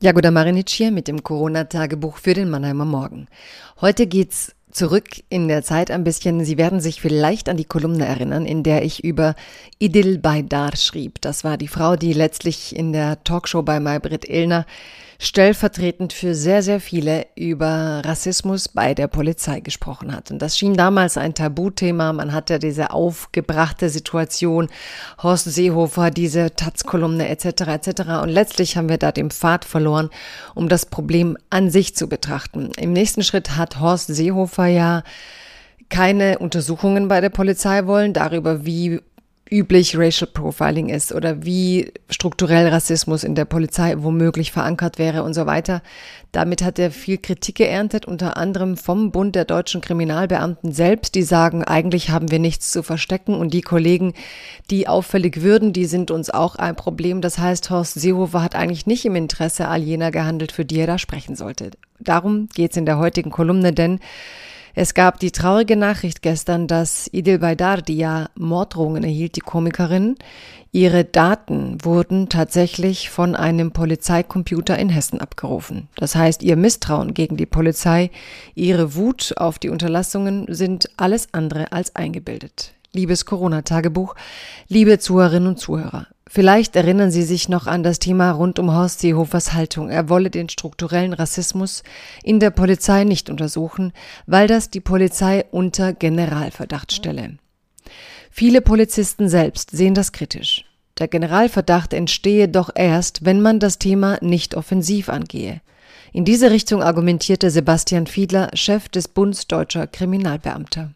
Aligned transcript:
Jagoda 0.00 0.30
Marinic 0.30 0.68
hier 0.68 0.92
mit 0.92 1.08
dem 1.08 1.24
Corona-Tagebuch 1.24 2.18
für 2.18 2.32
den 2.32 2.50
Mannheimer 2.50 2.84
Morgen. 2.84 3.26
Heute 3.80 4.06
geht's 4.06 4.54
zurück 4.70 5.08
in 5.28 5.48
der 5.48 5.62
Zeit 5.62 5.90
ein 5.90 6.04
bisschen. 6.04 6.44
Sie 6.44 6.58
werden 6.58 6.80
sich 6.80 7.00
vielleicht 7.00 7.48
an 7.48 7.56
die 7.56 7.64
Kolumne 7.64 8.06
erinnern, 8.06 8.46
in 8.46 8.62
der 8.62 8.84
ich 8.84 9.04
über 9.04 9.34
Idil 9.78 10.18
Baydar 10.18 10.76
schrieb. 10.76 11.20
Das 11.20 11.44
war 11.44 11.56
die 11.56 11.68
Frau, 11.68 11.96
die 11.96 12.12
letztlich 12.12 12.76
in 12.76 12.92
der 12.92 13.22
Talkshow 13.24 13.62
bei 13.62 13.80
Maybrit 13.80 14.28
Illner 14.28 14.66
stellvertretend 15.20 16.12
für 16.12 16.34
sehr, 16.34 16.62
sehr 16.62 16.80
viele 16.80 17.26
über 17.34 18.02
Rassismus 18.04 18.68
bei 18.68 18.94
der 18.94 19.08
Polizei 19.08 19.58
gesprochen 19.58 20.14
hat. 20.14 20.30
Und 20.30 20.40
das 20.40 20.56
schien 20.56 20.74
damals 20.74 21.16
ein 21.16 21.34
Tabuthema. 21.34 22.12
Man 22.12 22.32
hatte 22.32 22.60
diese 22.60 22.92
aufgebrachte 22.92 23.88
Situation, 23.88 24.68
Horst 25.20 25.46
Seehofer, 25.46 26.12
diese 26.12 26.54
Taz-Kolumne 26.54 27.28
etc. 27.28 27.62
etc. 27.66 28.02
Und 28.22 28.28
letztlich 28.28 28.76
haben 28.76 28.88
wir 28.88 28.98
da 28.98 29.10
den 29.10 29.30
Pfad 29.30 29.64
verloren, 29.64 30.10
um 30.54 30.68
das 30.68 30.86
Problem 30.86 31.36
an 31.50 31.68
sich 31.70 31.96
zu 31.96 32.08
betrachten. 32.08 32.70
Im 32.76 32.92
nächsten 32.92 33.24
Schritt 33.24 33.56
hat 33.56 33.80
Horst 33.80 34.06
Seehofer 34.06 34.57
ja 34.66 35.02
keine 35.88 36.38
Untersuchungen 36.38 37.08
bei 37.08 37.20
der 37.20 37.30
Polizei 37.30 37.86
wollen 37.86 38.12
darüber, 38.12 38.64
wie 38.64 39.00
üblich 39.50 39.96
Racial 39.96 40.30
Profiling 40.32 40.88
ist 40.88 41.12
oder 41.12 41.44
wie 41.44 41.92
strukturell 42.10 42.68
Rassismus 42.68 43.24
in 43.24 43.34
der 43.34 43.44
Polizei 43.44 43.94
womöglich 43.98 44.52
verankert 44.52 44.98
wäre 44.98 45.22
und 45.22 45.34
so 45.34 45.46
weiter. 45.46 45.82
Damit 46.32 46.62
hat 46.62 46.78
er 46.78 46.90
viel 46.90 47.18
Kritik 47.18 47.56
geerntet, 47.56 48.06
unter 48.06 48.36
anderem 48.36 48.76
vom 48.76 49.10
Bund 49.10 49.34
der 49.34 49.44
deutschen 49.44 49.80
Kriminalbeamten 49.80 50.72
selbst, 50.72 51.14
die 51.14 51.22
sagen, 51.22 51.64
eigentlich 51.64 52.10
haben 52.10 52.30
wir 52.30 52.38
nichts 52.38 52.70
zu 52.70 52.82
verstecken 52.82 53.34
und 53.34 53.54
die 53.54 53.62
Kollegen, 53.62 54.12
die 54.70 54.88
auffällig 54.88 55.42
würden, 55.42 55.72
die 55.72 55.86
sind 55.86 56.10
uns 56.10 56.30
auch 56.30 56.56
ein 56.56 56.76
Problem. 56.76 57.20
Das 57.20 57.38
heißt, 57.38 57.70
Horst 57.70 57.94
Seehofer 57.94 58.42
hat 58.42 58.54
eigentlich 58.54 58.86
nicht 58.86 59.04
im 59.06 59.16
Interesse 59.16 59.68
all 59.68 59.82
jener 59.82 60.10
gehandelt, 60.10 60.52
für 60.52 60.64
die 60.64 60.78
er 60.80 60.86
da 60.86 60.98
sprechen 60.98 61.36
sollte. 61.36 61.70
Darum 62.00 62.48
geht 62.54 62.72
es 62.72 62.76
in 62.76 62.86
der 62.86 62.98
heutigen 62.98 63.30
Kolumne, 63.30 63.72
denn 63.72 64.00
es 64.78 64.94
gab 64.94 65.18
die 65.18 65.32
traurige 65.32 65.74
Nachricht 65.74 66.22
gestern, 66.22 66.68
dass 66.68 67.08
Idil 67.12 67.40
Baydar, 67.40 67.82
die 67.82 67.96
ja 67.96 68.28
Morddrohungen 68.36 69.02
erhielt, 69.02 69.34
die 69.34 69.40
Komikerin, 69.40 70.14
ihre 70.70 71.04
Daten 71.04 71.84
wurden 71.84 72.28
tatsächlich 72.28 73.10
von 73.10 73.34
einem 73.34 73.72
Polizeicomputer 73.72 74.78
in 74.78 74.88
Hessen 74.88 75.20
abgerufen. 75.20 75.88
Das 75.96 76.14
heißt, 76.14 76.44
ihr 76.44 76.54
Misstrauen 76.54 77.12
gegen 77.12 77.36
die 77.36 77.44
Polizei, 77.44 78.12
ihre 78.54 78.94
Wut 78.94 79.34
auf 79.36 79.58
die 79.58 79.70
Unterlassungen 79.70 80.46
sind 80.48 80.88
alles 80.96 81.26
andere 81.32 81.72
als 81.72 81.96
eingebildet. 81.96 82.72
Liebes 82.92 83.24
Corona-Tagebuch, 83.24 84.14
liebe 84.68 85.00
Zuhörerinnen 85.00 85.48
und 85.48 85.58
Zuhörer, 85.58 86.06
Vielleicht 86.30 86.76
erinnern 86.76 87.10
Sie 87.10 87.22
sich 87.22 87.48
noch 87.48 87.66
an 87.66 87.82
das 87.82 87.98
Thema 87.98 88.32
rund 88.32 88.58
um 88.58 88.74
Horst 88.74 89.00
Seehofers 89.00 89.54
Haltung. 89.54 89.88
Er 89.88 90.10
wolle 90.10 90.28
den 90.28 90.50
strukturellen 90.50 91.14
Rassismus 91.14 91.82
in 92.22 92.38
der 92.38 92.50
Polizei 92.50 93.04
nicht 93.04 93.30
untersuchen, 93.30 93.92
weil 94.26 94.46
das 94.46 94.68
die 94.68 94.80
Polizei 94.80 95.46
unter 95.50 95.94
Generalverdacht 95.94 96.92
stelle. 96.92 97.38
Viele 98.30 98.60
Polizisten 98.60 99.30
selbst 99.30 99.70
sehen 99.70 99.94
das 99.94 100.12
kritisch. 100.12 100.66
Der 100.98 101.08
Generalverdacht 101.08 101.94
entstehe 101.94 102.46
doch 102.46 102.70
erst, 102.74 103.24
wenn 103.24 103.40
man 103.40 103.58
das 103.58 103.78
Thema 103.78 104.18
nicht 104.20 104.54
offensiv 104.54 105.08
angehe. 105.08 105.62
In 106.12 106.26
diese 106.26 106.50
Richtung 106.50 106.82
argumentierte 106.82 107.50
Sebastian 107.50 108.06
Fiedler, 108.06 108.50
Chef 108.52 108.90
des 108.90 109.08
Bundes 109.08 109.46
deutscher 109.46 109.86
Kriminalbeamter. 109.86 110.92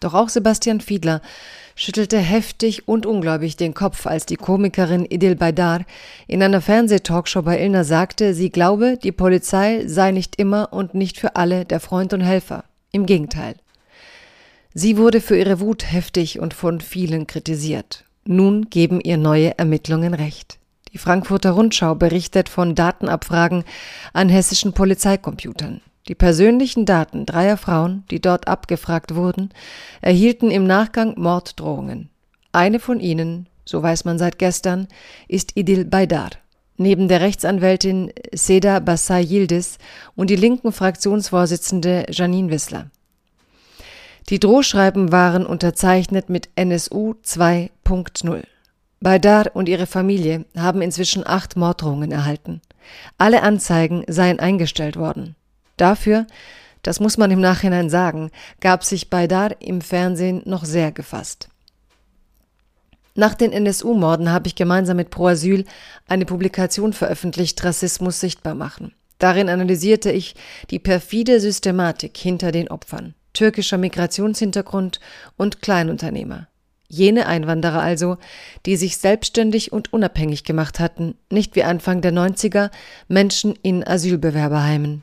Doch 0.00 0.14
auch 0.14 0.28
Sebastian 0.28 0.80
Fiedler 0.80 1.20
schüttelte 1.74 2.18
heftig 2.18 2.88
und 2.88 3.06
ungläubig 3.06 3.56
den 3.56 3.74
Kopf, 3.74 4.06
als 4.06 4.26
die 4.26 4.36
Komikerin 4.36 5.04
Idil 5.04 5.36
Baydar 5.36 5.84
in 6.26 6.42
einer 6.42 6.60
Fernsehtalkshow 6.60 7.42
bei 7.42 7.60
Ilna 7.60 7.84
sagte, 7.84 8.34
sie 8.34 8.50
glaube, 8.50 8.98
die 9.02 9.12
Polizei 9.12 9.84
sei 9.86 10.10
nicht 10.10 10.36
immer 10.36 10.72
und 10.72 10.94
nicht 10.94 11.18
für 11.18 11.36
alle 11.36 11.64
der 11.64 11.80
Freund 11.80 12.12
und 12.12 12.20
Helfer. 12.20 12.64
Im 12.92 13.06
Gegenteil. 13.06 13.56
Sie 14.72 14.96
wurde 14.96 15.20
für 15.20 15.36
ihre 15.36 15.60
Wut 15.60 15.90
heftig 15.92 16.40
und 16.40 16.54
von 16.54 16.80
vielen 16.80 17.26
kritisiert. 17.26 18.04
Nun 18.24 18.70
geben 18.70 19.00
ihr 19.00 19.18
neue 19.18 19.58
Ermittlungen 19.58 20.14
recht. 20.14 20.58
Die 20.92 20.98
Frankfurter 20.98 21.50
Rundschau 21.50 21.94
berichtet 21.94 22.48
von 22.48 22.74
Datenabfragen 22.74 23.64
an 24.12 24.28
hessischen 24.28 24.72
Polizeicomputern. 24.72 25.80
Die 26.08 26.14
persönlichen 26.14 26.84
Daten 26.84 27.24
dreier 27.24 27.56
Frauen, 27.56 28.04
die 28.10 28.20
dort 28.20 28.46
abgefragt 28.46 29.14
wurden, 29.14 29.50
erhielten 30.02 30.50
im 30.50 30.66
Nachgang 30.66 31.14
Morddrohungen. 31.16 32.10
Eine 32.52 32.78
von 32.78 33.00
ihnen, 33.00 33.48
so 33.64 33.82
weiß 33.82 34.04
man 34.04 34.18
seit 34.18 34.38
gestern, 34.38 34.86
ist 35.28 35.56
Idil 35.56 35.86
Baydar. 35.86 36.30
Neben 36.76 37.08
der 37.08 37.20
Rechtsanwältin 37.20 38.12
Seda 38.32 38.80
Bassay 38.80 39.22
Yildiz 39.22 39.78
und 40.14 40.28
die 40.28 40.36
linken 40.36 40.72
Fraktionsvorsitzende 40.72 42.06
Janine 42.10 42.50
Wissler. 42.50 42.90
Die 44.28 44.40
Drohschreiben 44.40 45.12
waren 45.12 45.46
unterzeichnet 45.46 46.28
mit 46.28 46.50
NSU 46.56 47.14
2.0. 47.24 48.42
Baydar 49.00 49.50
und 49.54 49.68
ihre 49.68 49.86
Familie 49.86 50.44
haben 50.56 50.82
inzwischen 50.82 51.26
acht 51.26 51.56
Morddrohungen 51.56 52.10
erhalten. 52.10 52.60
Alle 53.18 53.42
Anzeigen 53.42 54.04
seien 54.08 54.40
eingestellt 54.40 54.96
worden. 54.96 55.36
Dafür, 55.76 56.26
das 56.82 57.00
muss 57.00 57.18
man 57.18 57.30
im 57.30 57.40
Nachhinein 57.40 57.90
sagen, 57.90 58.30
gab 58.60 58.84
sich 58.84 59.10
Baydar 59.10 59.60
im 59.60 59.80
Fernsehen 59.80 60.42
noch 60.44 60.64
sehr 60.64 60.92
gefasst. 60.92 61.48
Nach 63.16 63.34
den 63.34 63.52
NSU-Morden 63.52 64.30
habe 64.30 64.48
ich 64.48 64.56
gemeinsam 64.56 64.96
mit 64.96 65.10
Pro 65.10 65.28
Asyl 65.28 65.64
eine 66.08 66.26
Publikation 66.26 66.92
veröffentlicht, 66.92 67.62
Rassismus 67.62 68.18
sichtbar 68.18 68.54
machen. 68.54 68.92
Darin 69.18 69.48
analysierte 69.48 70.10
ich 70.10 70.34
die 70.70 70.80
perfide 70.80 71.38
Systematik 71.40 72.16
hinter 72.16 72.50
den 72.50 72.68
Opfern, 72.68 73.14
türkischer 73.32 73.78
Migrationshintergrund 73.78 74.98
und 75.36 75.62
Kleinunternehmer. 75.62 76.48
Jene 76.88 77.26
Einwanderer 77.26 77.80
also, 77.80 78.18
die 78.66 78.76
sich 78.76 78.98
selbstständig 78.98 79.72
und 79.72 79.92
unabhängig 79.92 80.44
gemacht 80.44 80.80
hatten, 80.80 81.14
nicht 81.30 81.56
wie 81.56 81.64
Anfang 81.64 82.02
der 82.02 82.12
90er 82.12 82.70
Menschen 83.08 83.54
in 83.62 83.86
Asylbewerberheimen. 83.86 85.02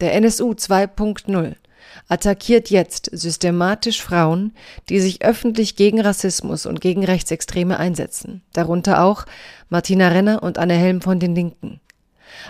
Der 0.00 0.12
NSU 0.14 0.50
2.0 0.50 1.54
attackiert 2.08 2.68
jetzt 2.68 3.08
systematisch 3.12 4.02
Frauen, 4.02 4.52
die 4.90 5.00
sich 5.00 5.24
öffentlich 5.24 5.74
gegen 5.74 6.02
Rassismus 6.02 6.66
und 6.66 6.82
gegen 6.82 7.02
Rechtsextreme 7.02 7.78
einsetzen, 7.78 8.42
darunter 8.52 9.02
auch 9.02 9.24
Martina 9.70 10.08
Renner 10.08 10.42
und 10.42 10.58
Anne 10.58 10.74
Helm 10.74 11.00
von 11.00 11.18
den 11.18 11.34
Linken. 11.34 11.80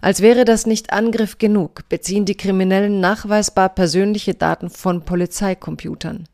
Als 0.00 0.22
wäre 0.22 0.46
das 0.46 0.64
nicht 0.64 0.94
Angriff 0.94 1.36
genug, 1.36 1.86
beziehen 1.90 2.24
die 2.24 2.36
Kriminellen 2.36 3.00
nachweisbar 3.00 3.68
persönliche 3.68 4.32
Daten 4.32 4.70
von 4.70 5.04
Polizeicomputern. 5.04 6.26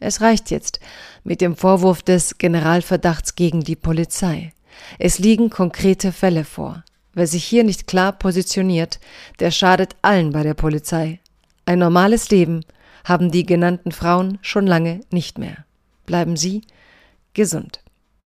Es 0.00 0.22
reicht 0.22 0.50
jetzt 0.50 0.80
mit 1.24 1.42
dem 1.42 1.56
Vorwurf 1.56 2.02
des 2.02 2.38
Generalverdachts 2.38 3.34
gegen 3.34 3.60
die 3.60 3.76
Polizei. 3.76 4.54
Es 4.98 5.18
liegen 5.18 5.50
konkrete 5.50 6.10
Fälle 6.10 6.44
vor. 6.44 6.84
Wer 7.14 7.26
sich 7.26 7.44
hier 7.44 7.64
nicht 7.64 7.86
klar 7.86 8.12
positioniert, 8.12 8.98
der 9.38 9.50
schadet 9.50 9.94
allen 10.02 10.32
bei 10.32 10.42
der 10.42 10.54
Polizei. 10.54 11.20
Ein 11.64 11.78
normales 11.78 12.30
Leben 12.30 12.64
haben 13.04 13.30
die 13.30 13.46
genannten 13.46 13.92
Frauen 13.92 14.38
schon 14.42 14.66
lange 14.66 15.00
nicht 15.10 15.38
mehr. 15.38 15.64
Bleiben 16.06 16.36
Sie 16.36 16.62
gesund. 17.32 17.83